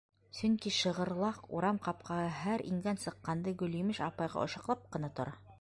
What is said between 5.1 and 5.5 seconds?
тора.